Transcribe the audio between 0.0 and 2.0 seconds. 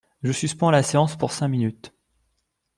Je suspends la séance pour cinq minutes.